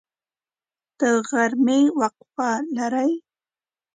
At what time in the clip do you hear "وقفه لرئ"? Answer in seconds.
1.99-3.11